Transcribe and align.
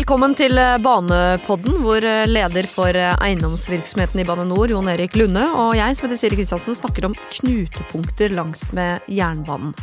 Velkommen 0.00 0.32
til 0.32 0.56
eh, 0.56 0.78
Banepodden, 0.80 1.74
hvor 1.84 2.00
eh, 2.00 2.22
leder 2.24 2.64
for 2.72 2.96
eh, 2.96 3.10
eiendomsvirksomheten 3.20 4.22
i 4.22 4.24
Bane 4.24 4.46
NOR, 4.48 4.70
Jon 4.72 4.88
Erik 4.88 5.18
Lunde, 5.18 5.42
og 5.52 5.74
jeg 5.76 5.98
som 5.98 6.06
heter 6.06 6.16
Siri 6.16 6.38
Kristiansen, 6.38 6.78
snakker 6.78 7.04
om 7.04 7.16
knutepunkter 7.34 8.32
langs 8.32 8.62
med 8.72 9.04
jernbanen. 9.12 9.74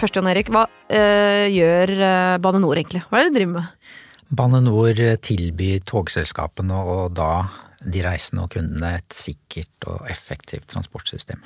Først, 0.00 0.16
Jon 0.16 0.30
Erik, 0.32 0.48
hva 0.54 0.64
gjør 0.88 1.92
Bane 2.40 2.64
NOR 2.64 2.80
egentlig? 2.80 3.04
Hva 3.10 3.20
er 3.20 3.28
det 3.28 3.34
de 3.34 3.40
driver 3.42 3.54
med? 3.58 3.92
Bane 4.40 4.64
NOR 4.64 5.04
tilbyr 5.28 5.84
togselskapene 5.92 6.80
og 6.96 7.12
da 7.20 7.30
de 7.84 8.08
reisende 8.08 8.48
og 8.48 8.56
kundene 8.56 8.96
et 9.02 9.20
sikkert 9.20 9.92
og 9.92 10.08
effektivt 10.08 10.70
transportsystem. 10.72 11.44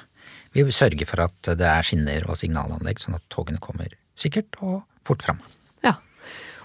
Vi 0.54 0.70
sørger 0.70 1.10
for 1.10 1.26
at 1.26 1.54
det 1.58 1.66
er 1.66 1.90
skinner 1.90 2.30
og 2.30 2.38
signalanlegg, 2.38 3.02
sånn 3.02 3.18
at 3.18 3.26
togene 3.34 3.58
kommer 3.58 3.90
sikkert 4.14 4.54
og 4.62 4.84
fort 5.08 5.26
fram. 5.26 5.42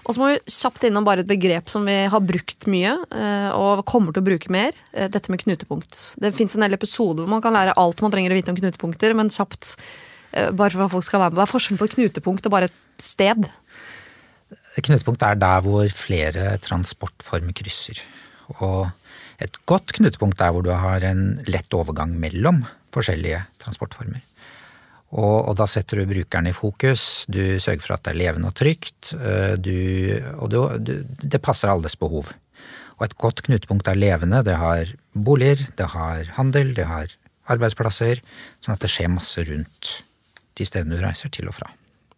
Og 0.04 0.12
så 0.12 0.20
må 0.20 0.30
vi 0.30 0.52
kjapt 0.52 0.84
innom 0.84 1.06
bare 1.06 1.24
et 1.24 1.28
begrep 1.28 1.70
som 1.72 1.86
vi 1.88 1.94
har 2.12 2.24
brukt 2.24 2.66
mye, 2.68 2.92
eh, 3.16 3.50
og 3.56 3.84
kommer 3.88 4.12
til 4.12 4.20
å 4.20 4.26
bruke 4.26 4.52
mer. 4.52 4.76
Eh, 4.92 5.08
dette 5.08 5.32
med 5.32 5.40
knutepunkt. 5.40 5.96
Det 6.20 6.34
fins 6.36 6.56
en 6.56 6.64
del 6.66 6.76
episoder 6.76 7.24
hvor 7.24 7.32
man 7.32 7.44
kan 7.44 7.56
lære 7.56 7.76
alt 7.80 8.02
man 8.04 8.12
trenger 8.12 8.34
å 8.34 8.38
vite 8.38 8.52
om 8.52 8.58
knutepunkter, 8.58 9.16
men 9.16 9.32
kjapt, 9.32 9.76
eh, 10.32 10.50
bare 10.50 10.76
for 10.76 10.84
at 10.84 10.92
folk 10.92 11.08
skal 11.08 11.24
være 11.24 11.32
med. 11.32 11.40
Hva 11.40 11.46
er 11.48 11.54
forskjellen 11.54 11.80
på 11.80 11.88
et 11.88 11.96
knutepunkt 11.96 12.44
og 12.44 12.52
bare 12.52 12.68
et 12.68 12.80
sted? 13.00 13.48
Knutepunkt 14.76 15.24
er 15.24 15.40
der 15.40 15.64
hvor 15.64 15.88
flere 15.88 16.58
transportformer 16.60 17.56
krysser. 17.56 18.02
Og 18.60 18.90
et 19.40 19.56
godt 19.66 19.94
knutepunkt 19.96 20.40
er 20.44 20.52
hvor 20.52 20.62
du 20.66 20.72
har 20.74 21.00
en 21.08 21.40
lett 21.48 21.72
overgang 21.72 22.12
mellom 22.20 22.66
forskjellige 22.94 23.40
transportformer. 23.62 24.20
Og, 25.14 25.36
og, 25.46 25.52
da 25.60 25.66
setter 25.70 26.00
du 26.00 26.08
brukeren 26.10 26.48
i 26.50 26.54
fokus, 26.56 27.24
du 27.30 27.60
sørger 27.62 27.84
for 27.84 27.94
at 27.94 28.06
det 28.06 28.14
er 28.14 28.18
levende 28.18 28.50
og 28.50 28.56
trygt, 28.58 29.12
eh, 29.14 29.54
du, 29.62 29.76
og 30.34 30.50
du, 30.50 30.58
du, 30.82 30.94
det 31.22 31.42
passer 31.42 31.70
alles 31.70 31.94
behov. 32.00 32.32
Og 32.98 33.06
et 33.06 33.14
godt 33.22 33.44
knutepunkt 33.46 33.90
er 33.90 33.98
levende, 33.98 34.42
det 34.46 34.56
har 34.58 34.90
boliger, 35.14 35.62
det 35.78 35.86
har 35.94 36.34
handel, 36.34 36.74
det 36.74 36.88
har 36.90 37.14
arbeidsplasser, 37.52 38.22
sånn 38.64 38.74
at 38.74 38.82
det 38.82 38.90
skjer 38.90 39.12
masse 39.12 39.46
rundt 39.46 39.94
de 40.58 40.66
stedene 40.66 40.98
du 40.98 41.04
reiser 41.04 41.30
til 41.34 41.50
og 41.50 41.58
fra. 41.60 41.70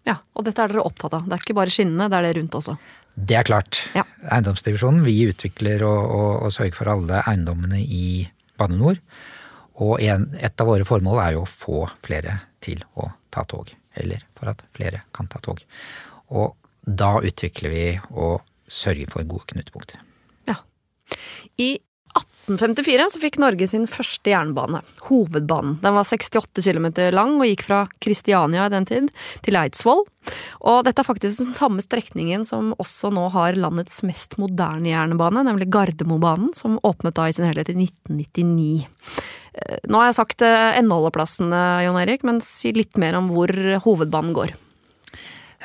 Ja, 0.06 0.20
Og 0.38 0.44
dette 0.46 0.62
er 0.62 0.70
dere 0.70 0.84
opptatt 0.86 1.16
av. 1.18 1.24
Det 1.26 1.34
er 1.34 1.42
ikke 1.42 1.56
bare 1.58 1.72
skinnene, 1.74 2.06
det 2.12 2.18
er 2.18 2.28
det 2.28 2.36
rundt 2.38 2.54
også. 2.54 2.76
Det 3.16 3.36
er 3.38 3.46
klart. 3.48 3.80
Ja. 3.96 4.04
Eiendomsdivisjonen, 4.28 5.02
vi 5.06 5.16
utvikler 5.26 5.82
og, 5.88 6.02
og, 6.04 6.30
og 6.46 6.52
sørger 6.54 6.76
for 6.76 6.92
alle 6.92 7.22
eiendommene 7.26 7.80
i 7.82 8.06
Bane 8.60 8.76
NOR. 8.78 9.00
Og 9.84 10.00
en, 10.00 10.28
et 10.40 10.60
av 10.60 10.68
våre 10.68 10.86
formål 10.88 11.22
er 11.22 11.34
jo 11.36 11.44
å 11.44 11.50
få 11.50 11.82
flere 12.04 12.38
til 12.64 12.82
å 12.96 13.10
ta 13.32 13.44
tog. 13.48 13.72
Eller 13.96 14.24
for 14.36 14.52
at 14.52 14.62
flere 14.76 15.02
kan 15.16 15.28
ta 15.32 15.40
tog. 15.44 15.60
Og 16.32 16.56
da 16.86 17.16
utvikler 17.24 17.72
vi 17.72 17.86
og 18.14 18.40
sørger 18.66 19.10
for 19.10 19.26
gode 19.28 19.52
knutepunkter. 19.52 20.00
Ja. 20.48 20.56
I 21.60 21.76
1854 22.16 23.08
så 23.12 23.20
fikk 23.20 23.36
Norge 23.42 23.66
sin 23.68 23.84
første 23.90 24.30
jernbane, 24.30 24.80
Hovedbanen. 25.08 25.76
Den 25.82 25.96
var 25.98 26.06
68 26.06 26.62
km 26.64 26.86
lang 27.12 27.34
og 27.36 27.48
gikk 27.50 27.64
fra 27.66 27.82
Kristiania 28.02 28.68
i 28.68 28.72
den 28.72 28.86
tid 28.88 29.10
til 29.44 29.58
Eidsvoll. 29.60 30.04
Og 30.64 30.78
dette 30.86 31.02
er 31.02 31.08
faktisk 31.08 31.42
den 31.42 31.56
samme 31.58 31.84
strekningen 31.84 32.46
som 32.48 32.72
også 32.80 33.10
nå 33.14 33.28
har 33.34 33.58
landets 33.58 34.00
mest 34.06 34.38
moderne 34.40 34.92
jernbane, 34.92 35.44
nemlig 35.46 35.68
Gardermobanen, 35.74 36.54
som 36.56 36.80
åpnet 36.86 37.18
da 37.18 37.28
i 37.28 37.36
sin 37.36 37.48
helhet 37.48 37.74
i 37.74 37.78
1999. 37.84 38.86
Eh, 39.56 39.80
nå 39.88 40.02
har 40.02 40.12
jeg 40.12 40.20
sagt 40.20 40.44
endholdeplassene, 40.46 41.64
Jon 41.86 41.98
Erik, 42.02 42.22
men 42.28 42.42
si 42.44 42.74
litt 42.76 43.00
mer 43.00 43.18
om 43.18 43.32
hvor 43.34 43.52
hovedbanen 43.86 44.36
går. 44.36 44.54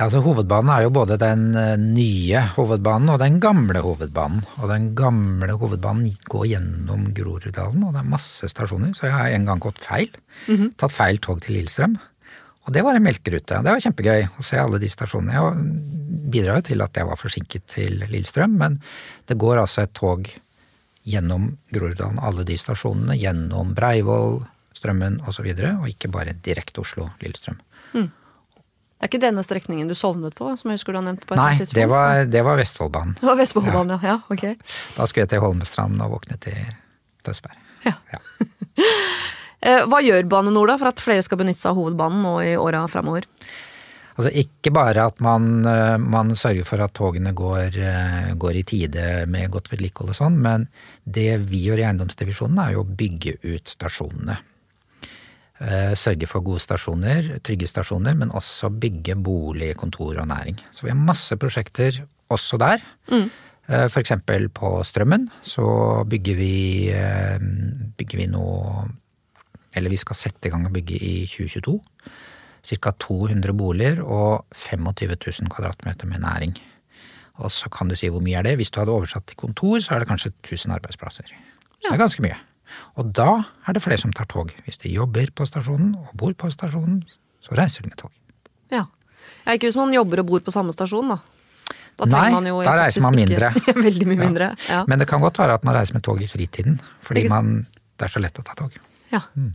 Ja, 0.02 0.06
altså 0.08 0.22
Hovedbanen 0.24 0.72
er 0.72 0.86
jo 0.86 0.94
både 0.96 1.18
den 1.20 1.52
eh, 1.60 1.76
nye 1.78 2.46
hovedbanen 2.56 3.12
og 3.12 3.20
den 3.22 3.42
gamle 3.44 3.82
hovedbanen. 3.84 4.46
Og 4.58 4.72
den 4.72 4.88
gamle 4.98 5.58
hovedbanen 5.60 6.14
går 6.32 6.46
gjennom 6.54 7.10
Groruddalen, 7.18 7.84
og 7.86 7.94
det 7.94 8.02
er 8.02 8.14
masse 8.14 8.48
stasjoner. 8.50 8.96
Så 8.98 9.10
jeg 9.10 9.14
har 9.18 9.36
en 9.36 9.50
gang 9.50 9.62
gått 9.62 9.84
feil. 9.84 10.10
Mm 10.48 10.58
-hmm. 10.58 10.72
Tatt 10.78 10.96
feil 10.96 11.20
tog 11.20 11.42
til 11.42 11.54
Lillestrøm. 11.54 11.98
Og 12.66 12.74
det 12.74 12.84
var 12.84 12.96
en 12.96 13.04
melkerute. 13.04 13.62
Det 13.64 13.72
var 13.72 13.80
kjempegøy 13.80 14.28
å 14.40 14.44
se 14.44 14.58
alle 14.58 14.80
de 14.80 14.90
stasjonene. 14.90 15.34
Jeg 15.34 16.32
bidrar 16.32 16.56
jo 16.56 16.62
til 16.62 16.82
at 16.82 16.98
jeg 16.98 17.06
var 17.06 17.16
forsinket 17.16 17.68
til 17.68 18.04
Lillestrøm, 18.10 18.58
men 18.58 18.82
det 19.28 19.38
går 19.38 19.58
altså 19.58 19.82
et 19.82 19.94
tog 19.94 20.30
gjennom 21.04 21.58
Groruddalen, 21.74 22.20
alle 22.20 22.46
de 22.48 22.58
stasjonene, 22.60 23.18
gjennom 23.18 23.76
Breivoll, 23.78 24.42
Strømmen 24.78 25.20
osv., 25.28 25.46
og, 25.46 25.60
så 25.60 25.72
og 25.76 25.88
ikke 25.90 26.10
bare 26.14 26.34
direkte 26.46 26.82
Oslo-Lillestrøm. 26.82 27.58
Mm. 27.94 28.10
Det 28.12 29.08
er 29.08 29.10
ikke 29.10 29.22
denne 29.24 29.42
strekningen 29.42 29.90
du 29.90 29.96
sovnet 29.98 30.36
på? 30.38 30.52
som 30.60 30.70
jeg 30.70 30.78
husker 30.78 30.94
du 30.94 31.00
har 31.00 31.08
nevnt 31.08 31.26
på 31.26 31.34
et 31.34 31.42
Nei, 31.42 31.56
tidspunkt? 31.58 31.80
det 31.80 31.88
var, 31.90 32.24
det 32.30 32.44
var 32.46 32.60
Vestfoldbanen. 32.60 33.16
Det 33.18 33.28
var 33.28 33.40
Vestfoldbanen, 33.40 33.98
ja. 34.06 34.14
ja. 34.14 34.18
ok. 34.30 34.44
Da 34.98 35.08
skulle 35.10 35.26
jeg 35.26 35.32
til 35.34 35.42
Holmestrand 35.42 36.04
og 36.06 36.16
våkne 36.16 36.38
til 36.42 36.60
Tønsberg. 37.26 37.58
Ja. 37.88 37.98
ja. 38.14 38.22
Eh, 39.62 39.84
hva 39.86 40.00
gjør 40.02 40.26
Bane 40.26 40.50
NOR 40.50 40.72
da 40.72 40.76
for 40.82 40.90
at 40.90 41.02
flere 41.04 41.22
skal 41.22 41.38
benytte 41.38 41.62
seg 41.62 41.70
av 41.70 41.76
hovedbanen 41.78 42.24
nå 42.26 42.32
i 42.42 42.56
åra 42.58 42.80
framover? 42.90 43.28
Altså 44.18 44.32
ikke 44.42 44.74
bare 44.76 45.06
at 45.08 45.22
man, 45.24 45.66
eh, 45.68 45.98
man 45.98 46.34
sørger 46.36 46.68
for 46.68 46.84
at 46.84 46.94
togene 46.98 47.32
går, 47.36 47.78
eh, 47.80 48.32
går, 48.36 48.56
i 48.60 48.64
tide 48.68 49.26
med 49.32 49.52
godt 49.52 49.72
vedlikehold 49.72 50.12
og 50.12 50.18
sånn, 50.18 50.40
men 50.42 50.68
det 51.06 51.40
vi 51.48 51.64
gjør 51.68 51.82
i 51.82 51.86
eiendomsdivisjonen 51.88 52.60
er 52.60 52.74
jo 52.76 52.84
å 52.84 52.96
bygge 53.02 53.38
ut 53.44 53.72
stasjonene. 53.72 54.38
Eh, 55.62 55.94
sørge 55.94 56.28
for 56.28 56.44
gode 56.44 56.64
stasjoner, 56.64 57.38
trygge 57.46 57.70
stasjoner, 57.70 58.18
men 58.18 58.34
også 58.36 58.72
bygge 58.74 59.16
bolig, 59.16 59.76
kontor 59.78 60.18
og 60.18 60.28
næring. 60.28 60.60
Så 60.74 60.84
vi 60.84 60.92
har 60.92 61.00
masse 61.00 61.38
prosjekter 61.38 62.02
også 62.32 62.60
der. 62.60 62.84
Mm. 63.12 63.30
Eksempel 63.72 64.50
på 64.50 64.82
Strømmen 64.84 65.30
så 65.46 65.64
bygger 66.04 66.36
vi, 66.36 66.56
bygger 67.96 68.18
vi 68.20 68.26
nå 68.28 68.42
Eller 69.72 69.94
vi 69.94 70.00
skal 70.02 70.18
sette 70.18 70.50
i 70.50 70.52
gang 70.52 70.66
å 70.68 70.74
bygge 70.74 70.98
i 70.98 71.14
2022 71.30 71.78
ca. 72.62 72.92
200 72.92 73.54
boliger 73.58 74.04
og 74.04 74.46
25 74.54 75.16
000 75.16 75.50
kvadratmeter 75.54 76.08
med 76.08 76.22
næring. 76.22 76.54
Og 77.42 77.52
så 77.52 77.70
kan 77.74 77.90
du 77.90 77.96
si 77.98 78.10
hvor 78.12 78.22
mye 78.22 78.38
er 78.38 78.46
det? 78.46 78.56
Hvis 78.60 78.72
du 78.72 78.80
hadde 78.82 78.94
oversatt 78.94 79.26
til 79.28 79.38
kontor, 79.40 79.80
så 79.80 79.96
er 79.96 80.04
det 80.04 80.10
kanskje 80.12 80.34
1000 80.44 80.76
arbeidsplasser. 80.78 81.28
Så 81.82 81.90
det 81.90 81.96
er 81.96 82.02
ganske 82.04 82.24
mye. 82.24 82.38
Og 83.00 83.12
da 83.16 83.42
er 83.68 83.76
det 83.76 83.84
flere 83.84 84.00
som 84.00 84.14
tar 84.16 84.30
tog. 84.32 84.54
Hvis 84.66 84.80
de 84.84 84.94
jobber 84.94 85.32
på 85.36 85.48
stasjonen 85.50 85.96
og 86.00 86.14
bor 86.18 86.34
på 86.38 86.52
stasjonen, 86.54 87.02
så 87.42 87.58
reiser 87.58 87.84
de 87.84 87.92
med 87.92 88.00
tog. 88.00 88.12
Ja. 88.72 88.86
ja 89.46 89.58
ikke 89.58 89.70
hvis 89.70 89.80
man 89.80 89.94
jobber 89.96 90.24
og 90.24 90.30
bor 90.30 90.44
på 90.46 90.54
samme 90.54 90.76
stasjon, 90.76 91.16
da. 91.16 91.20
Da 92.00 92.08
Nei, 92.08 92.30
da 92.64 92.76
reiser 92.80 93.04
man 93.04 93.18
mindre. 93.18 93.52
veldig 93.88 94.08
mye 94.10 94.20
mindre. 94.20 94.52
Ja. 94.70 94.84
Men 94.90 95.02
det 95.02 95.08
kan 95.10 95.22
godt 95.24 95.42
være 95.42 95.58
at 95.60 95.66
man 95.68 95.76
reiser 95.76 95.98
med 95.98 96.06
tog 96.06 96.22
i 96.24 96.30
fritiden, 96.30 96.80
fordi 97.06 97.28
man, 97.30 97.66
det 98.00 98.08
er 98.08 98.14
så 98.14 98.22
lett 98.24 98.40
å 98.40 98.46
ta 98.48 98.56
tog. 98.58 98.78
Ja. 99.12 99.22
Mm. 99.36 99.52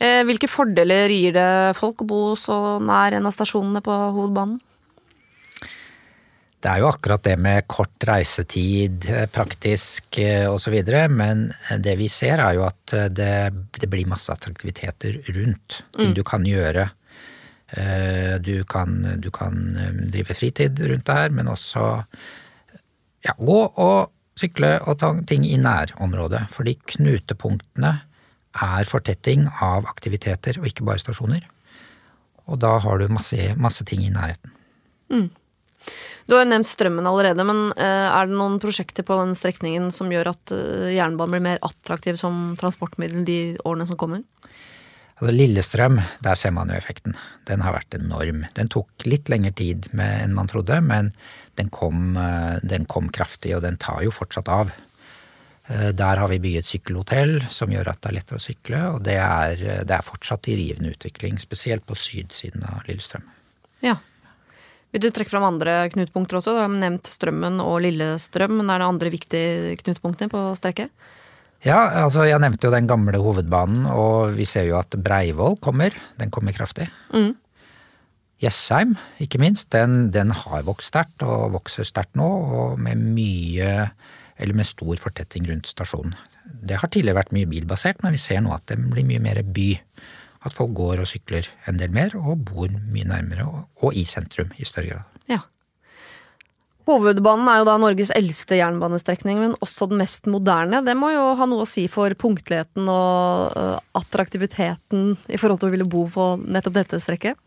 Hvilke 0.00 0.48
fordeler 0.48 1.12
gir 1.12 1.34
det 1.36 1.76
folk 1.76 2.00
å 2.00 2.08
bo 2.08 2.20
så 2.38 2.78
nær 2.80 3.18
en 3.18 3.28
av 3.28 3.34
stasjonene 3.36 3.82
på 3.84 3.96
hovedbanen? 4.16 4.58
Det 6.60 6.68
er 6.68 6.82
jo 6.82 6.90
akkurat 6.90 7.22
det 7.24 7.38
med 7.40 7.64
kort 7.72 8.04
reisetid, 8.04 9.06
eh, 9.08 9.26
praktisk 9.32 10.18
eh, 10.20 10.44
osv. 10.44 10.76
Men 11.08 11.46
det 11.80 11.96
vi 11.96 12.08
ser 12.12 12.42
er 12.44 12.58
jo 12.58 12.66
at 12.66 12.96
det, 13.16 13.34
det 13.80 13.88
blir 13.88 14.08
masse 14.10 14.32
attraktiviteter 14.32 15.22
rundt. 15.38 15.80
Ting 15.96 16.12
mm. 16.12 16.16
du 16.18 16.24
kan 16.24 16.46
gjøre. 16.46 16.90
Du 18.42 18.64
kan, 18.66 18.96
du 19.22 19.28
kan, 19.30 19.76
drive 20.10 20.34
fritid 20.34 20.80
rundt 20.90 21.04
det 21.06 21.14
her, 21.14 21.28
men 21.30 21.46
også 21.46 21.84
ja, 23.22 23.34
gå 23.38 23.58
og 23.62 24.10
sykle 24.34 24.72
og 24.90 24.98
ta 24.98 25.12
ting 25.22 25.44
i 25.46 25.54
nærområdet. 25.54 26.48
Fordi 26.50 26.74
knutepunktene 26.96 27.92
er 28.56 28.88
fortetting 28.88 29.46
av 29.62 29.86
aktiviteter 29.90 30.58
og 30.60 30.68
ikke 30.70 30.86
bare 30.86 31.02
stasjoner. 31.02 31.44
Og 32.50 32.58
da 32.62 32.76
har 32.82 32.98
du 32.98 33.12
masse, 33.12 33.52
masse 33.60 33.86
ting 33.86 34.02
i 34.02 34.12
nærheten. 34.12 34.54
Mm. 35.10 35.28
Du 36.26 36.36
har 36.36 36.44
jo 36.44 36.50
nevnt 36.50 36.68
strømmen 36.68 37.06
allerede, 37.08 37.44
men 37.46 37.70
eh, 37.74 38.08
er 38.10 38.28
det 38.28 38.36
noen 38.36 38.58
prosjekter 38.62 39.06
på 39.06 39.16
den 39.18 39.32
strekningen 39.38 39.88
som 39.94 40.10
gjør 40.12 40.32
at 40.34 40.52
eh, 40.54 40.90
jernbanen 40.96 41.34
blir 41.34 41.46
mer 41.46 41.62
attraktiv 41.66 42.18
som 42.20 42.52
transportmiddel 42.60 43.24
de 43.26 43.40
årene 43.64 43.88
som 43.88 43.98
kommer? 44.00 44.22
Altså 45.20 45.34
Lillestrøm, 45.34 45.98
der 46.24 46.38
ser 46.38 46.54
man 46.56 46.70
jo 46.72 46.78
effekten. 46.78 47.16
Den 47.48 47.64
har 47.64 47.74
vært 47.76 47.96
enorm. 47.98 48.44
Den 48.56 48.70
tok 48.72 49.04
litt 49.08 49.28
lengre 49.32 49.52
tid 49.56 49.90
enn 49.92 50.36
man 50.36 50.48
trodde, 50.48 50.78
men 50.84 51.10
den 51.60 51.72
kom, 51.74 52.14
eh, 52.16 52.60
den 52.62 52.86
kom 52.88 53.10
kraftig, 53.12 53.56
og 53.56 53.64
den 53.66 53.80
tar 53.80 54.04
jo 54.06 54.14
fortsatt 54.14 54.48
av. 54.52 54.72
Eh, 55.70 55.90
der 55.94 56.18
har 56.18 56.30
vi 56.32 56.40
bygget 56.42 56.66
sykkelhotell 56.66 57.36
som 57.52 57.70
gjør 57.70 57.92
at 57.92 58.02
det 58.02 58.10
er 58.10 58.16
lettere 58.18 58.40
å 58.40 58.42
sykle, 58.42 58.82
og 58.96 59.02
det 59.06 59.16
er, 59.22 59.64
det 59.86 59.96
er 59.96 60.06
fortsatt 60.06 60.50
i 60.50 60.56
rivende 60.58 60.94
utvikling, 60.94 61.38
spesielt 61.42 61.86
på 61.86 61.98
sydsiden 61.98 62.66
av 62.66 62.82
Lillestrøm. 62.88 63.26
Ja. 63.86 63.96
Vil 64.90 65.04
du 65.04 65.12
trekke 65.14 65.30
fram 65.30 65.46
andre 65.46 65.84
knutepunkter 65.92 66.40
også? 66.40 66.56
Du 66.56 66.64
har 66.64 66.72
nevnt 66.72 67.06
Strømmen 67.06 67.60
og 67.62 67.78
Lillestrøm, 67.84 68.56
men 68.58 68.72
er 68.72 68.82
det 68.82 68.88
andre 68.90 69.12
viktige 69.14 69.76
knutepunkter 69.84 70.32
på 70.32 70.48
strekket? 70.58 70.90
Ja, 71.62 71.78
altså 72.06 72.24
jeg 72.24 72.40
nevnte 72.40 72.66
jo 72.66 72.74
den 72.74 72.88
gamle 72.88 73.20
hovedbanen, 73.20 73.84
og 73.92 74.32
vi 74.34 74.48
ser 74.48 74.64
jo 74.66 74.78
at 74.80 74.96
Breivoll 74.96 75.58
kommer. 75.62 75.94
Den 76.18 76.32
kommer 76.32 76.56
kraftig. 76.56 76.88
Mm. 77.12 77.36
Jessheim, 78.40 78.96
ikke 79.20 79.38
minst, 79.38 79.68
den, 79.74 80.08
den 80.14 80.32
har 80.32 80.64
vokst 80.64 80.88
sterkt 80.90 81.22
og 81.26 81.52
vokser 81.58 81.84
sterkt 81.84 82.16
nå, 82.16 82.26
og 82.26 82.80
med 82.80 82.98
mye 83.12 83.74
eller 84.40 84.56
med 84.56 84.68
stor 84.68 84.96
fortetting 85.00 85.46
rundt 85.50 85.68
stasjonen. 85.70 86.16
Det 86.50 86.80
har 86.80 86.90
tidligere 86.90 87.20
vært 87.20 87.34
mye 87.36 87.48
bilbasert, 87.50 88.02
men 88.02 88.16
vi 88.16 88.22
ser 88.22 88.42
nå 88.44 88.54
at 88.56 88.66
det 88.70 88.80
blir 88.80 89.06
mye 89.06 89.22
mer 89.22 89.42
by. 89.44 89.70
At 90.48 90.56
folk 90.56 90.72
går 90.76 91.02
og 91.02 91.08
sykler 91.08 91.46
en 91.68 91.78
del 91.80 91.92
mer, 91.92 92.16
og 92.16 92.46
bor 92.48 92.68
mye 92.72 93.08
nærmere 93.08 93.44
og 93.44 93.96
i 93.96 94.06
sentrum 94.08 94.52
i 94.56 94.68
større 94.68 94.94
grad. 94.94 95.18
Ja. 95.28 95.42
Hovedbanen 96.88 97.46
er 97.52 97.60
jo 97.60 97.66
da 97.68 97.76
Norges 97.78 98.10
eldste 98.16 98.56
jernbanestrekning, 98.58 99.38
men 99.38 99.58
også 99.62 99.90
den 99.90 100.00
mest 100.00 100.26
moderne. 100.32 100.80
Det 100.86 100.96
må 100.98 101.12
jo 101.12 101.26
ha 101.38 101.46
noe 101.46 101.66
å 101.66 101.68
si 101.68 101.84
for 101.92 102.14
punktligheten 102.18 102.88
og 102.90 103.52
øh, 103.52 103.76
attraktiviteten 104.00 105.12
i 105.28 105.38
forhold 105.38 105.60
til 105.60 105.70
å 105.70 105.74
ville 105.76 105.88
bo 105.90 106.06
på 106.10 106.32
nettopp 106.40 106.80
dette 106.80 107.02
strekket? 107.04 107.38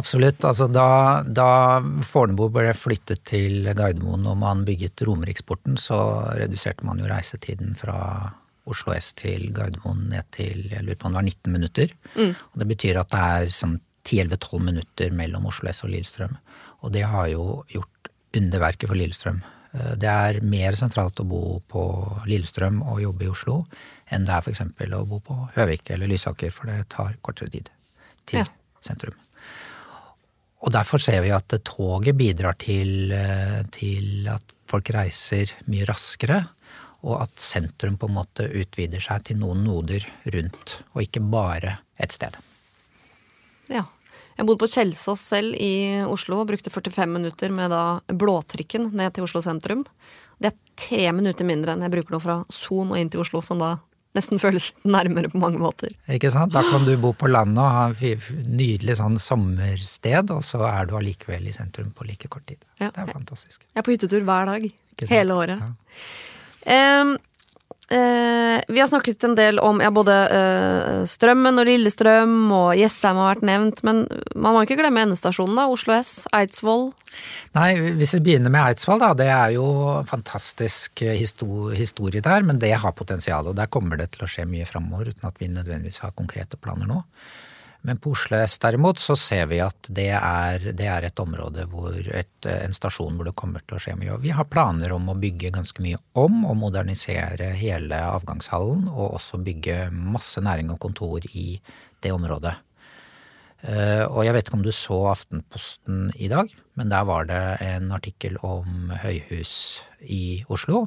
Absolutt. 0.00 0.42
Altså 0.44 0.66
da, 0.72 1.22
da 1.22 1.48
Fornebu 2.06 2.48
ble 2.54 2.72
flyttet 2.74 3.22
til 3.30 3.68
Gardermoen 3.70 4.26
og 4.26 4.40
man 4.40 4.64
bygget 4.66 5.04
Romeriksporten, 5.06 5.78
så 5.78 5.98
reduserte 6.34 6.86
man 6.86 6.98
jo 6.98 7.10
reisetiden 7.10 7.76
fra 7.78 7.98
Oslo 8.70 8.94
S 8.96 9.12
til 9.18 9.50
Gardermoen 9.54 10.08
ned 10.10 10.26
til 10.34 10.66
jeg 10.72 10.82
lurer 10.82 10.98
på 10.98 11.08
om 11.08 11.14
det 11.14 11.20
var 11.20 11.28
19 11.30 11.54
minutter. 11.54 11.96
Mm. 12.16 12.32
Og 12.34 12.62
det 12.62 12.70
betyr 12.72 13.00
at 13.00 13.12
det 13.12 13.24
er 13.38 13.52
sånn 13.54 13.78
10-11-12 14.04 14.64
minutter 14.64 15.16
mellom 15.16 15.46
Oslo 15.48 15.70
S 15.70 15.84
og 15.86 15.92
Lillestrøm. 15.94 16.34
Og 16.84 16.92
det 16.92 17.04
har 17.08 17.28
jo 17.32 17.62
gjort 17.72 18.10
underverket 18.36 18.90
for 18.90 18.98
Lillestrøm. 18.98 19.40
Eh, 19.74 19.92
det 20.00 20.10
er 20.10 20.40
mer 20.44 20.78
sentralt 20.80 21.20
å 21.22 21.28
bo 21.28 21.42
på 21.70 21.84
Lillestrøm 22.30 22.82
og 22.82 23.02
jobbe 23.04 23.26
i 23.26 23.32
Oslo 23.32 23.62
enn 24.12 24.26
det 24.26 24.34
er 24.34 24.44
f.eks. 24.44 24.60
å 24.98 25.04
bo 25.08 25.20
på 25.24 25.36
Høvik 25.54 25.88
eller 25.94 26.10
Lysaker, 26.10 26.52
for 26.52 26.68
det 26.68 26.84
tar 26.92 27.16
kortere 27.24 27.50
tid 27.54 27.70
til 28.28 28.42
ja. 28.42 28.48
sentrum. 28.84 29.16
Og 30.64 30.72
derfor 30.72 31.02
ser 31.02 31.20
vi 31.24 31.32
at 31.34 31.52
toget 31.66 32.16
bidrar 32.16 32.56
til, 32.60 33.12
eh, 33.12 33.60
til, 33.74 34.28
at 34.32 34.54
folk 34.70 34.90
reiser 34.96 35.52
mye 35.68 35.84
raskere, 35.88 36.40
og 37.04 37.20
at 37.20 37.34
sentrum 37.36 37.98
på 38.00 38.08
en 38.08 38.16
måte 38.16 38.48
utvider 38.48 39.02
seg 39.04 39.26
til 39.28 39.42
noen 39.42 39.60
noder 39.66 40.06
rundt, 40.32 40.78
og 40.94 41.04
ikke 41.04 41.20
bare 41.20 41.76
et 42.00 42.16
sted. 42.16 42.38
Ja. 43.68 43.84
Jeg 44.34 44.48
bodde 44.48 44.64
på 44.64 44.70
Kjelsås 44.72 45.20
selv 45.30 45.54
i 45.62 46.02
Oslo 46.10 46.40
og 46.40 46.48
brukte 46.48 46.72
45 46.72 47.06
minutter 47.06 47.52
med 47.54 47.70
da 47.70 48.00
blåtrikken 48.10 48.88
ned 48.90 49.14
til 49.14 49.28
Oslo 49.28 49.44
sentrum. 49.44 49.84
Det 50.42 50.50
er 50.50 50.56
tre 50.74 51.04
minutter 51.14 51.46
mindre 51.46 51.76
enn 51.76 51.84
jeg 51.86 51.92
bruker 51.92 52.16
nå 52.16 52.18
fra 52.24 52.40
Son 52.50 52.90
og 52.90 52.98
inn 52.98 53.12
til 53.12 53.22
Oslo, 53.22 53.44
som 53.46 53.62
da 53.62 53.76
nesten 54.14 54.40
føles 54.42 54.70
nærmere 54.86 55.30
på 55.32 55.40
mange 55.42 55.60
måter. 55.62 55.92
Ikke 56.10 56.30
sant. 56.34 56.54
Da 56.54 56.62
kan 56.68 56.86
du 56.86 56.94
bo 57.00 57.12
på 57.18 57.30
landet 57.30 57.60
og 57.62 57.76
ha 57.76 57.84
et 57.90 58.28
nydelig 58.46 58.98
sånn 59.00 59.18
sommersted, 59.22 60.30
og 60.34 60.44
så 60.46 60.62
er 60.70 60.88
du 60.88 60.96
allikevel 60.98 61.50
i 61.50 61.54
sentrum 61.56 61.90
på 61.94 62.06
like 62.08 62.30
kort 62.32 62.46
tid. 62.50 62.60
Ja. 62.78 62.92
Det 62.94 63.04
er 63.04 63.12
fantastisk. 63.12 63.60
Jeg 63.72 63.82
er 63.82 63.86
på 63.86 63.94
hyttetur 63.96 64.26
hver 64.26 64.50
dag. 64.52 64.68
Hele 65.10 65.38
året. 65.42 65.64
Ja. 66.64 67.02
Um, 67.02 67.16
vi 68.68 68.80
har 68.80 68.86
snakket 68.86 69.24
en 69.24 69.34
del 69.36 69.58
om 69.60 69.80
ja, 69.82 69.90
både 69.92 70.14
eh, 70.32 71.02
Strømmen 71.08 71.60
og 71.60 71.68
Lillestrøm, 71.68 72.32
og 72.56 72.78
Jessheim 72.80 73.18
har 73.20 73.34
vært 73.34 73.44
nevnt, 73.44 73.82
men 73.84 74.04
man 74.32 74.56
må 74.56 74.62
ikke 74.64 74.78
glemme 74.80 75.04
endestasjonen, 75.04 75.58
da. 75.58 75.66
Oslo 75.70 75.94
S, 75.98 76.24
Eidsvoll. 76.34 76.88
Nei, 77.54 77.68
hvis 78.00 78.16
vi 78.16 78.22
begynner 78.24 78.54
med 78.54 78.70
Eidsvoll, 78.70 79.02
da. 79.04 79.12
Det 79.18 79.28
er 79.28 79.54
jo 79.58 79.66
fantastisk 80.08 81.04
eh, 81.04 81.20
historie 81.20 82.24
der, 82.24 82.46
men 82.48 82.62
det 82.62 82.72
har 82.72 82.96
potensial, 82.96 83.52
og 83.52 83.58
der 83.60 83.70
kommer 83.70 84.00
det 84.00 84.14
til 84.14 84.24
å 84.24 84.30
skje 84.32 84.48
mye 84.48 84.68
framover, 84.68 85.12
uten 85.12 85.28
at 85.28 85.42
vi 85.42 85.52
nødvendigvis 85.52 86.00
har 86.06 86.16
konkrete 86.16 86.60
planer 86.60 86.88
nå. 86.88 87.02
Men 87.84 87.98
på 88.00 88.14
Oslo 88.14 88.38
S 88.40 88.56
derimot 88.62 89.00
så 89.02 89.12
ser 89.18 89.44
vi 89.50 89.58
at 89.60 89.90
det 89.92 90.08
er, 90.16 90.62
det 90.72 90.86
er 90.88 91.04
et 91.04 91.20
område 91.20 91.66
hvor 91.68 91.92
et, 91.92 92.46
en 92.48 92.72
stasjon 92.72 93.18
hvor 93.18 93.28
det 93.28 93.34
kommer 93.36 93.60
til 93.60 93.76
å 93.76 93.80
skje 93.84 93.96
mye. 94.00 94.16
Vi 94.22 94.32
har 94.32 94.48
planer 94.48 94.94
om 94.96 95.10
å 95.12 95.16
bygge 95.20 95.52
ganske 95.52 95.84
mye 95.84 96.00
om 96.16 96.46
og 96.48 96.56
modernisere 96.62 97.50
hele 97.58 97.98
avgangshallen. 98.08 98.86
Og 98.88 99.18
også 99.18 99.42
bygge 99.44 99.90
masse 99.92 100.40
næring 100.40 100.72
og 100.72 100.80
kontor 100.80 101.28
i 101.36 101.58
det 102.00 102.14
området. 102.14 102.54
Eh, 103.68 104.04
og 104.08 104.24
jeg 104.24 104.36
vet 104.36 104.48
ikke 104.48 104.58
om 104.62 104.64
du 104.64 104.72
så 104.72 105.02
Aftenposten 105.12 106.08
i 106.16 106.32
dag, 106.32 106.48
men 106.80 106.88
der 106.88 107.04
var 107.08 107.28
det 107.28 107.42
en 107.68 107.92
artikkel 107.96 108.40
om 108.40 108.94
høyhus 109.04 109.84
i 110.08 110.40
Oslo 110.52 110.86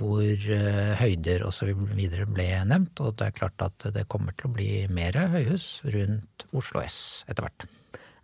hvor 0.00 0.24
uh, 0.24 0.94
høyder 1.00 1.44
osv. 1.48 1.72
ble 1.76 2.48
nevnt. 2.68 3.04
Og 3.04 3.16
det 3.18 3.28
er 3.28 3.36
klart 3.36 3.64
at 3.64 3.88
det 3.94 4.08
kommer 4.12 4.36
til 4.36 4.50
å 4.50 4.56
bli 4.56 4.72
mer 4.92 5.18
høyhus 5.34 5.82
rundt 5.92 6.46
Oslo 6.56 6.82
S 6.84 6.98
etter 7.28 7.46
hvert. 7.46 7.66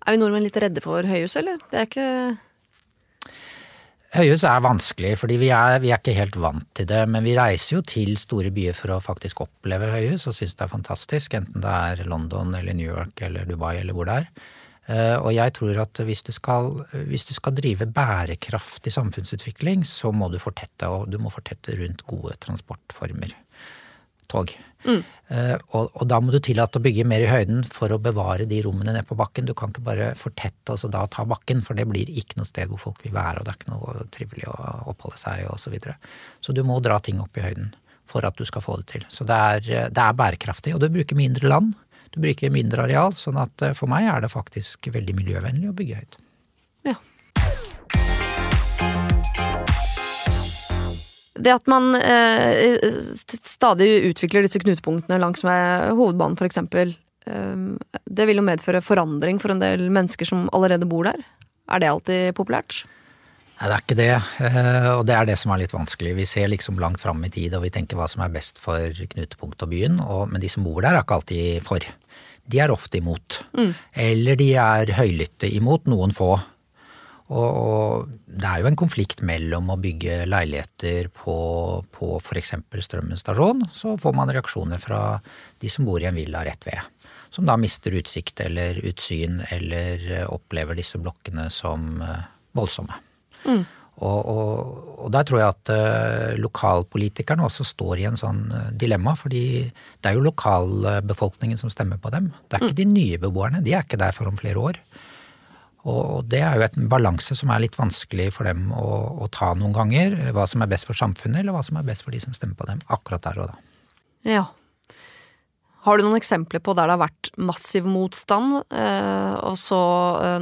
Er 0.07 0.15
vi 0.15 0.21
nordmenn 0.23 0.47
litt 0.47 0.57
redde 0.57 0.81
for 0.85 1.05
høyhus, 1.05 1.37
eller? 1.41 1.61
Det 1.71 1.83
er 1.83 1.91
ikke 1.91 2.11
Høyhus 4.09 4.41
er 4.49 4.63
vanskelig, 4.65 5.11
fordi 5.21 5.35
vi 5.37 5.51
er, 5.53 5.75
vi 5.83 5.91
er, 5.93 5.99
ikke 6.01 6.15
helt 6.17 6.37
vant 6.41 6.65
til 6.79 6.87
det. 6.89 7.03
Men 7.13 7.27
vi 7.29 7.35
reiser 7.37 7.75
jo 7.75 7.83
til 7.85 8.15
store 8.17 8.49
byer 8.57 8.77
for 8.77 8.95
å 8.95 9.03
faktisk 9.05 9.43
oppleve 9.45 9.91
høyhus 9.93 10.25
og 10.31 10.37
synes 10.39 10.57
det 10.57 10.65
er 10.65 10.73
fantastisk. 10.73 11.37
Enten 11.37 11.61
det 11.61 11.75
er 11.91 12.09
London 12.09 12.57
eller 12.57 12.77
New 12.79 12.89
York 12.89 13.21
eller 13.27 13.45
Dubai 13.49 13.75
eller 13.83 13.97
hvor 13.97 14.09
det 14.09 14.23
er. 14.23 14.31
Eh, 14.89 15.17
og 15.21 15.35
jeg 15.37 15.53
tror 15.59 15.83
at 15.85 16.01
hvis 16.09 16.23
du, 16.25 16.31
skal, 16.33 16.71
hvis 17.11 17.27
du 17.29 17.35
skal 17.37 17.57
drive 17.57 17.89
bærekraftig 17.93 18.93
samfunnsutvikling, 18.95 19.85
så 19.85 20.13
må 20.17 20.31
du 20.33 20.39
fortette, 20.41 20.89
og 20.89 21.11
du 21.13 21.19
må 21.21 21.33
fortette 21.33 21.77
rundt 21.77 22.07
gode 22.09 22.39
transportformer. 22.41 23.35
Tog. 24.29 24.53
Mm. 24.85 25.01
Uh, 25.33 25.57
og, 25.75 25.89
og, 25.89 26.03
da 26.07 26.19
må 26.23 26.31
du 26.31 26.39
tillate 26.45 26.79
å 26.79 26.83
bygge 26.85 27.07
mer 27.09 27.25
i 27.25 27.31
høyden 27.31 27.63
for 27.67 27.93
å 27.93 27.99
bevare 28.01 28.45
de 28.49 28.61
rommene 28.65 28.93
ned 28.95 29.09
på 29.09 29.17
bakken. 29.19 29.49
Du 29.49 29.55
kan 29.57 29.73
ikke 29.73 29.85
bare 29.87 30.11
fortette 30.21 30.75
og 30.75 30.81
så 30.81 30.91
da 30.93 31.03
ta 31.11 31.25
bakken, 31.29 31.63
for 31.65 31.77
det 31.77 31.89
blir 31.89 32.13
ikke 32.13 32.39
noe 32.41 32.49
sted 32.49 32.69
hvor 32.71 32.81
folk 32.83 33.01
vil 33.05 33.17
være, 33.17 33.41
og 33.41 33.49
det 33.49 33.55
er 33.55 33.61
ikke 33.61 33.73
noe 33.73 34.07
trivelig 34.15 34.47
å 34.53 34.57
oppholde 34.93 35.21
seg 35.21 35.49
og 35.49 35.61
så 35.61 35.73
videre. 35.73 35.97
Så 36.45 36.57
du 36.57 36.63
må 36.69 36.79
dra 36.85 37.01
ting 37.05 37.21
opp 37.25 37.41
i 37.41 37.45
høyden 37.45 37.73
for 38.09 38.25
at 38.25 38.37
du 38.41 38.45
skal 38.49 38.65
få 38.65 38.79
det 38.81 38.89
til. 38.93 39.09
Så 39.13 39.27
det 39.29 39.37
er, 39.37 39.91
det 39.93 40.05
er 40.05 40.17
bærekraftig, 40.17 40.77
og 40.77 40.81
du 40.85 40.89
bruker 40.93 41.19
mindre 41.19 41.51
land. 41.51 41.75
Du 42.15 42.21
bruker 42.25 42.53
mindre 42.53 42.87
areal, 42.87 43.15
sånn 43.17 43.39
at 43.41 43.65
eh, 43.65 43.75
for 43.77 43.91
meg 43.91 44.09
er 44.09 44.25
det 44.25 44.33
faktisk 44.33 44.91
veldig 44.95 45.17
miljøvennlig 45.19 45.71
å 45.71 45.77
bygge 45.77 46.01
høyt. 46.01 46.19
Ja. 46.89 46.97
Det 51.39 51.55
at 51.55 51.69
man 51.71 51.93
eh, 52.01 52.79
stadig 53.47 53.91
utvikler 54.11 54.47
disse 54.47 54.61
knutepunktene 54.63 55.21
langs 55.23 55.45
med 55.47 55.93
hovedbanen 55.99 56.39
f.eks., 56.39 56.63
eh, 56.65 57.57
det 58.09 58.29
vil 58.31 58.41
jo 58.41 58.47
medføre 58.49 58.85
forandring 58.85 59.41
for 59.43 59.55
en 59.55 59.63
del 59.63 59.89
mennesker 59.93 60.29
som 60.29 60.49
allerede 60.57 60.89
bor 60.89 61.07
der. 61.07 61.21
Er 61.69 61.83
det 61.83 61.93
alltid 61.93 62.33
populært? 62.39 62.83
Nei, 63.59 63.67
det 63.67 63.75
er 63.75 63.83
ikke 63.83 63.99
det. 63.99 64.13
Eh, 64.47 64.89
og 64.93 65.01
det 65.09 65.15
er 65.19 65.27
det 65.27 65.35
som 65.41 65.51
er 65.51 65.65
litt 65.65 65.75
vanskelig. 65.75 66.13
Vi 66.15 66.27
ser 66.31 66.51
liksom 66.53 66.79
langt 66.79 67.03
fram 67.03 67.25
i 67.27 67.31
tid, 67.35 67.57
og 67.59 67.65
vi 67.65 67.73
tenker 67.75 67.99
hva 67.99 68.07
som 68.11 68.23
er 68.23 68.31
best 68.31 68.61
for 68.63 68.95
knutepunkt 69.15 69.65
og 69.67 69.73
byen. 69.73 69.99
Og, 70.05 70.29
men 70.31 70.43
de 70.43 70.51
som 70.53 70.67
bor 70.67 70.79
der, 70.85 70.95
er 70.95 71.03
ikke 71.03 71.17
alltid 71.19 71.65
for. 71.67 71.87
De 72.49 72.61
er 72.63 72.71
ofte 72.71 73.01
imot. 73.01 73.41
Mm. 73.59 73.73
Eller 74.05 74.39
de 74.39 74.53
er 74.63 74.95
høylytte 75.01 75.51
imot, 75.59 75.91
noen 75.91 76.15
få. 76.15 76.37
Og, 77.29 77.49
og, 77.49 78.13
det 78.25 78.47
er 78.47 78.63
jo 78.63 78.71
en 78.71 78.79
konflikt 78.79 79.25
mellom 79.27 79.75
å 79.75 79.79
bygge 79.83 80.23
leiligheter 80.31 81.11
på, 81.13 81.37
på 81.93 82.13
f.eks. 82.23 82.55
Strømmen 82.87 83.21
stasjon, 83.21 83.67
så 83.75 83.99
får 84.01 84.15
man 84.17 84.31
reaksjoner 84.33 84.81
fra 84.81 85.03
de 85.59 85.73
som 85.73 85.85
bor 85.89 85.99
i 85.99 86.09
en 86.09 86.17
villa 86.17 86.47
rett 86.47 86.63
ved. 86.71 87.11
Som 87.35 87.51
da 87.51 87.59
mister 87.61 87.99
utsikt 87.99 88.41
eller 88.47 88.79
utsyn, 88.87 89.43
eller 89.51 90.31
opplever 90.31 90.79
disse 90.79 91.03
blokkene 91.03 91.51
som 91.53 91.99
eh, 92.07 92.25
voldsomme. 92.57 93.03
Mm. 93.47 93.67
Og, 93.99 94.19
og, 94.31 94.51
og, 94.95 95.09
der 95.11 95.27
tror 95.27 95.41
jeg 95.41 95.51
at 95.51 95.71
uh, 95.75 96.39
lokalpolitikerne 96.39 97.43
også 97.47 97.67
står 97.67 97.99
i 97.99 98.07
en 98.07 98.19
sånn 98.19 98.45
uh, 98.53 98.69
dilemma, 98.79 99.17
fordi 99.19 99.43
det 99.67 100.11
er 100.11 100.15
jo 100.15 100.27
lokalbefolkningen 100.29 101.59
som 101.59 101.73
stemmer 101.73 101.99
på 102.03 102.13
dem. 102.15 102.31
Det 102.47 102.59
er 102.59 102.67
ikke 102.67 102.77
mm. 102.77 102.83
de 102.83 102.89
nye 102.93 103.21
beboerne, 103.25 103.63
de 103.65 103.75
er 103.75 103.87
ikke 103.87 103.99
der 103.99 104.15
for 104.15 104.31
om 104.31 104.39
flere 104.39 104.63
år. 104.71 104.79
Og, 105.89 106.29
det 106.31 106.45
er 106.45 106.59
jo 106.59 106.69
en 106.69 106.91
balanse 106.91 107.35
som 107.39 107.51
er 107.55 107.65
litt 107.65 107.79
vanskelig 107.79 108.29
for 108.37 108.47
dem 108.47 108.69
å, 108.77 108.87
å, 109.25 109.31
ta 109.35 109.51
noen 109.57 109.75
ganger. 109.75 110.15
Hva 110.37 110.47
som 110.51 110.63
er 110.63 110.71
best 110.71 110.87
for 110.87 110.99
samfunnet, 110.99 111.41
eller 111.43 111.57
hva 111.57 111.65
som 111.67 111.81
er 111.81 111.87
best 111.87 112.07
for 112.07 112.15
de 112.15 112.23
som 112.23 112.35
stemmer 112.37 112.59
på 112.59 112.69
dem 112.71 112.83
akkurat 112.93 113.25
der 113.25 113.43
og 113.43 113.51
da. 113.51 113.61
Ja. 114.29 114.47
Har 115.87 115.99
du 115.99 116.05
noen 116.05 116.19
eksempler 116.19 116.61
på 116.63 116.75
der 116.77 116.91
det 116.91 116.99
har 116.99 117.07
vært 117.07 117.31
massiv 117.41 117.87
motstand, 117.89 118.61
uh, 118.69 119.35
og 119.49 119.59
så 119.59 119.83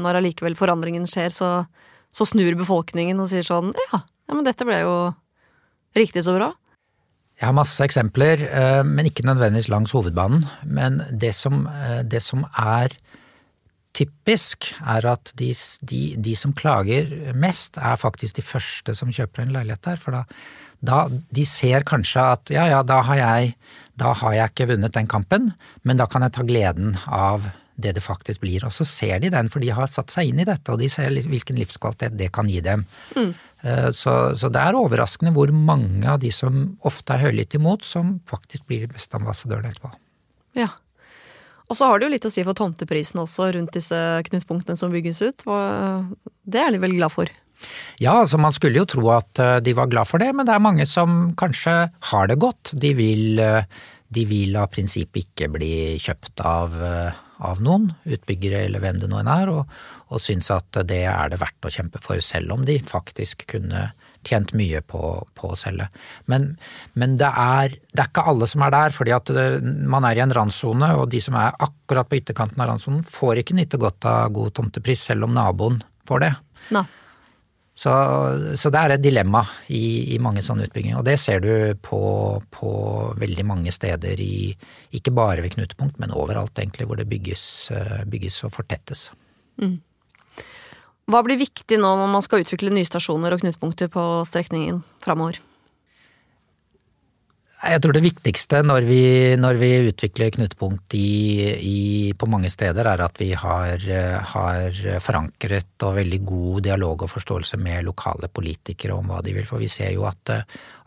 når 0.02 0.20
allikevel 0.20 0.58
forandringen 0.58 1.08
skjer, 1.08 1.32
så 1.32 1.50
så 2.16 2.26
snur 2.28 2.56
befolkningen 2.56 3.20
og 3.20 3.28
sier 3.30 3.44
sånn 3.46 3.74
ja, 3.88 4.00
ja, 4.00 4.32
men 4.32 4.46
dette 4.46 4.66
ble 4.66 4.80
jo 4.82 4.94
riktig 5.96 6.24
så 6.26 6.36
bra. 6.36 6.52
Jeg 7.36 7.50
har 7.50 7.56
masse 7.56 7.84
eksempler, 7.84 8.42
eh, 8.48 8.82
men 8.88 9.08
ikke 9.08 9.26
nødvendigvis 9.28 9.68
langs 9.68 9.92
hovedbanen. 9.92 10.44
Men 10.64 11.02
det 11.12 11.34
som, 11.36 11.66
eh, 11.68 12.00
det 12.02 12.22
som 12.24 12.46
er 12.56 12.94
typisk, 13.96 14.70
er 14.80 15.06
at 15.08 15.32
de, 15.36 15.50
de, 15.80 16.00
de, 16.16 16.34
som 16.36 16.54
klager 16.56 17.34
mest, 17.36 17.76
er 17.76 18.00
faktisk 18.00 18.36
de 18.36 18.44
første 18.44 18.94
som 18.96 19.12
kjøper 19.12 19.44
en 19.44 19.52
leilighet 19.56 19.84
der. 19.84 20.00
For 20.00 20.16
da, 20.16 20.24
da 20.80 21.04
de 21.08 21.44
ser 21.48 21.84
kanskje 21.88 22.24
at 22.36 22.52
ja, 22.52 22.66
ja, 22.72 22.82
da 22.84 23.02
har, 23.04 23.20
jeg, 23.20 23.54
da 24.00 24.12
har 24.16 24.36
jeg 24.36 24.52
ikke 24.52 24.70
vunnet 24.72 24.96
den 24.96 25.08
kampen, 25.08 25.52
men 25.84 26.00
da 26.00 26.08
kan 26.08 26.24
jeg 26.24 26.36
ta 26.36 26.44
gleden 26.48 26.96
av 27.06 27.48
det 27.76 27.92
det 27.96 28.04
faktisk 28.04 28.42
blir. 28.44 28.64
Og 28.66 28.72
så 28.74 28.86
ser 28.88 29.20
de 29.22 29.32
den, 29.32 29.50
for 29.52 29.64
de 29.64 29.72
har 29.74 29.90
satt 29.92 30.12
seg 30.12 30.30
inn 30.30 30.40
i 30.42 30.48
dette, 30.48 30.72
og 30.72 30.80
de 30.80 30.88
ser 30.92 31.12
hvilken 31.12 31.58
livskvalitet 31.60 32.16
det 32.18 32.30
kan 32.34 32.48
gi 32.50 32.62
dem. 32.64 32.86
Mm. 33.16 33.34
Så, 33.96 34.12
så, 34.38 34.50
det 34.52 34.60
er 34.62 34.76
overraskende 34.78 35.32
hvor 35.34 35.50
mange 35.50 36.06
av 36.06 36.20
de 36.22 36.30
som 36.34 36.76
ofte 36.86 37.16
er 37.16 37.24
høylytte 37.24 37.58
imot, 37.58 37.84
som 37.84 38.18
faktisk 38.28 38.68
blir 38.68 38.84
de 38.84 38.92
beste 38.94 39.16
ambassadørene 39.18 39.72
etterpå. 39.72 39.90
Ja. 40.60 40.70
Og 41.66 41.78
så 41.78 41.88
har 41.88 41.98
det 41.98 42.06
jo 42.06 42.12
litt 42.14 42.28
å 42.28 42.32
si 42.32 42.44
for 42.46 42.56
tomteprisen 42.56 43.20
også, 43.22 43.50
rundt 43.56 43.74
disse 43.74 43.98
knutepunktene 44.28 44.78
som 44.78 44.92
bygges 44.94 45.24
ut. 45.24 45.46
Det 46.46 46.62
er 46.62 46.72
de 46.72 46.82
vel 46.82 46.94
glad 47.00 47.14
for? 47.14 47.32
Ja, 48.02 48.12
altså 48.20 48.38
man 48.40 48.54
skulle 48.54 48.82
jo 48.82 48.88
tro 48.88 49.08
at 49.14 49.40
eh, 49.40 49.58
de 49.64 49.72
var 49.76 49.90
glad 49.90 50.08
for 50.08 50.22
det, 50.22 50.28
men 50.36 50.46
det 50.46 50.54
er 50.54 50.62
mange 50.62 50.86
som 50.88 51.32
kanskje 51.38 51.76
har 52.10 52.28
det 52.30 52.38
godt. 52.42 52.74
De 52.76 52.92
vil, 52.98 53.40
eh, 53.40 53.64
de 54.08 54.26
vil 54.28 54.56
av 54.58 54.70
prinsipp 54.72 55.16
ikke 55.18 55.48
bli 55.52 55.72
kjøpt 56.02 56.42
av 56.46 56.76
eh, 56.82 57.22
av 57.44 57.60
noen, 57.64 57.90
utbyggere 58.08 58.64
eller 58.66 58.82
hvem 58.82 59.00
det 59.02 59.08
nå 59.10 59.20
enn 59.20 59.30
er, 59.30 59.50
og, 59.52 59.72
og 60.08 60.22
syns 60.22 60.48
at 60.54 60.78
det 60.88 61.02
er 61.08 61.32
det 61.32 61.40
verdt 61.40 61.68
å 61.68 61.72
kjempe 61.72 62.00
for, 62.02 62.20
selv 62.24 62.54
om 62.54 62.64
de 62.68 62.78
faktisk 62.82 63.46
kunne 63.50 63.90
tjent 64.26 64.52
mye 64.58 64.80
på, 64.82 65.00
på 65.38 65.52
å 65.52 65.58
selge. 65.58 65.86
Men, 66.30 66.48
men 66.98 67.16
det, 67.20 67.28
er, 67.28 67.76
det, 67.92 68.00
er, 68.00 68.08
ikke 68.08 68.26
alle 68.32 68.48
som 68.50 68.64
er 68.66 68.74
der, 68.74 68.94
fordi 68.96 69.14
at 69.14 69.32
det, 69.36 69.46
man 69.62 70.06
er 70.08 70.18
i 70.18 70.24
en 70.24 70.34
randsone, 70.34 70.92
og 70.98 71.10
de 71.12 71.22
som 71.22 71.36
er 71.38 71.54
akkurat 71.68 72.08
på 72.10 72.20
ytterkanten 72.20 72.62
av 72.62 72.72
randsonen, 72.72 73.04
får 73.06 73.42
ikke 73.42 73.58
nyte 73.58 73.80
godt 73.80 74.08
av 74.10 74.32
god 74.34 74.56
tomtepris, 74.56 75.06
selv 75.12 75.28
om 75.28 75.36
naboen 75.36 75.82
får 76.08 76.24
det. 76.24 76.32
No. 76.74 76.86
Så, 77.76 77.92
så, 78.56 78.70
det 78.72 78.80
er 78.80 78.94
et 78.94 79.02
dilemma 79.04 79.42
i, 79.68 80.14
i, 80.14 80.18
mange 80.22 80.40
sånne 80.40 80.64
utbygginger, 80.64 80.96
og 80.96 81.04
det 81.04 81.18
ser 81.20 81.42
du 81.44 81.50
på, 81.84 81.98
på, 82.48 82.70
veldig 83.20 83.44
mange 83.44 83.74
steder 83.74 84.16
i 84.24 84.54
Ikke 84.96 85.12
bare 85.12 85.44
ved 85.44 85.52
knutepunkt, 85.58 85.98
men 86.00 86.14
overalt 86.16 86.56
egentlig 86.56 86.86
hvor 86.88 86.96
det 86.96 87.04
bygges, 87.10 87.44
eh, 87.76 88.06
bygges 88.08 88.40
og 88.48 88.54
fortettes. 88.56 89.10
Mm. 89.60 89.76
Hva 91.12 91.20
blir 91.26 91.36
viktig 91.38 91.76
nå 91.78 91.90
når 92.00 92.08
man 92.14 92.24
skal 92.24 92.46
utvikle 92.46 92.72
nye 92.72 92.88
stasjoner 92.88 93.36
og 93.36 93.44
knutepunkter 93.44 93.92
på 93.92 94.06
strekningen 94.26 94.80
framover? 95.04 95.36
Jeg 97.66 97.80
tror 97.82 97.96
det 97.96 98.02
viktigste 98.04 98.60
når 98.62 98.84
vi, 98.86 99.02
når 99.40 99.58
vi 99.58 99.68
utvikler 99.88 100.30
knutepunkt 100.34 100.94
i, 100.94 101.10
i, 101.56 101.80
på 102.18 102.28
mange 102.30 102.50
steder, 102.52 102.86
er 102.86 103.02
at 103.02 103.18
vi 103.18 103.32
har, 103.34 103.82
har, 104.32 104.78
forankret 105.02 105.86
og 105.86 105.96
veldig 105.98 106.20
god 106.28 106.66
dialog 106.68 107.02
og 107.06 107.10
forståelse 107.10 107.58
med 107.62 107.86
lokale 107.88 108.30
politikere 108.30 108.94
om 108.94 109.10
hva 109.10 109.22
de 109.24 109.34
vil. 109.34 109.48
For 109.48 109.62
vi 109.62 109.70
ser 109.72 109.90
jo 109.96 110.06
at, 110.06 110.30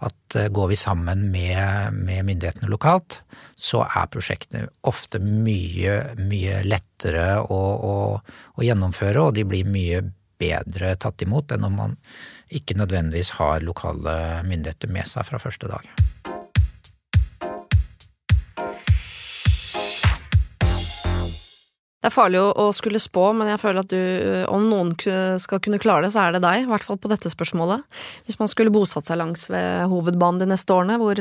at 0.08 0.40
går 0.56 0.72
vi 0.72 0.80
sammen 0.80 1.28
med, 1.34 1.98
med, 1.98 2.24
myndighetene 2.30 2.72
lokalt, 2.72 3.22
så 3.60 3.84
er 3.88 4.12
prosjektene 4.14 4.70
ofte 4.88 5.20
mye, 5.24 6.00
mye 6.22 6.64
lettere 6.68 7.42
å, 7.44 7.60
å, 7.92 7.98
å 8.56 8.66
gjennomføre, 8.66 9.28
og 9.28 9.36
de 9.36 9.48
blir 9.50 9.68
mye 9.68 10.06
bedre 10.40 10.96
tatt 10.96 11.28
imot 11.28 11.52
enn 11.52 11.68
om 11.68 11.80
man 11.82 12.00
ikke 12.56 12.78
nødvendigvis 12.80 13.36
har 13.38 13.66
lokale 13.66 14.44
myndigheter 14.48 14.92
med 14.92 15.10
seg 15.10 15.28
fra 15.28 15.42
første 15.42 15.70
dag. 15.70 15.90
Det 22.00 22.08
er 22.08 22.16
farlig 22.16 22.40
å, 22.40 22.70
skulle 22.72 23.00
spå, 23.04 23.26
men 23.36 23.50
jeg 23.52 23.60
føler 23.60 23.84
at 23.84 23.92
du, 23.92 24.04
om 24.48 24.70
noen 24.70 24.94
skal 25.44 25.60
kunne 25.60 25.82
klare 25.84 26.06
det, 26.06 26.14
så 26.16 26.24
er 26.24 26.38
det 26.38 26.44
deg. 26.46 26.64
I 26.64 26.70
hvert 26.70 26.86
fall 26.88 27.00
på 27.02 27.12
dette 27.12 27.32
spørsmålet. 27.32 27.84
Hvis 28.24 28.40
man 28.40 28.48
skulle 28.52 28.72
bosatt 28.72 29.10
seg 29.10 29.20
langs 29.20 29.50
ved 29.52 29.90
hovedbanen 29.92 30.40
de 30.40 30.48
neste 30.48 30.72
årene, 30.72 30.96
hvor, 31.02 31.20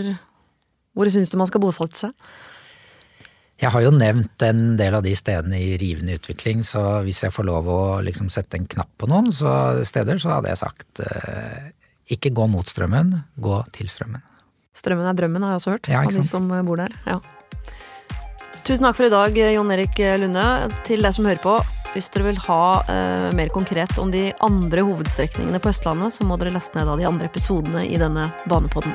hvor 0.95 1.11
syns 1.11 1.35
du 1.35 1.39
man 1.41 1.51
skal 1.51 1.65
bosatte 1.65 1.99
seg? 2.07 2.31
Jeg 3.59 3.75
har 3.75 3.83
jo 3.83 3.91
nevnt 3.91 4.45
en 4.47 4.77
del 4.79 4.95
av 4.95 5.03
de 5.03 5.17
stedene 5.19 5.59
i 5.59 5.75
rivende 5.83 6.15
utvikling, 6.15 6.63
så 6.63 7.01
hvis 7.03 7.25
jeg 7.25 7.35
får 7.35 7.49
lov 7.49 7.67
å 7.75 7.81
liksom 8.07 8.31
sette 8.31 8.61
en 8.61 8.69
knapp 8.71 8.93
på 9.03 9.09
noen 9.11 9.33
så 9.35 9.51
steder, 9.89 10.21
så 10.23 10.37
hadde 10.37 10.53
jeg 10.53 10.61
sagt 10.61 11.03
eh, 11.03 11.73
ikke 12.15 12.31
gå 12.39 12.47
mot 12.53 12.71
strømmen, 12.71 13.17
gå 13.35 13.59
til 13.75 13.91
strømmen. 13.91 14.23
Strømmen 14.79 15.11
er 15.11 15.19
drømmen, 15.19 15.43
har 15.43 15.57
jeg 15.57 15.63
også 15.65 15.75
hørt. 15.75 15.91
Ja, 15.91 16.05
av 16.07 16.15
de 16.15 16.23
som 16.23 16.47
bor 16.47 16.79
der. 16.79 16.95
Ja. 17.03 17.19
Tusen 18.69 18.85
takk 18.85 18.99
for 18.99 19.07
i 19.07 19.09
dag, 19.09 19.37
Jon 19.55 19.71
Erik 19.73 19.97
Lunde. 20.21 20.43
Til 20.85 21.01
deg 21.01 21.15
som 21.17 21.25
hører 21.25 21.41
på, 21.41 21.55
hvis 21.95 22.11
dere 22.13 22.27
vil 22.27 22.41
ha 22.45 22.65
eh, 22.93 23.29
mer 23.33 23.49
konkret 23.49 23.95
om 23.97 24.11
de 24.13 24.27
andre 24.45 24.85
hovedstrekningene 24.85 25.57
på 25.65 25.73
Østlandet, 25.73 26.13
så 26.13 26.27
må 26.29 26.37
dere 26.37 26.53
laste 26.53 26.77
ned 26.77 26.93
av 26.93 27.01
de 27.01 27.07
andre 27.09 27.31
episodene 27.33 27.87
i 27.89 27.97
denne 27.97 28.27
Banepodden. 28.45 28.93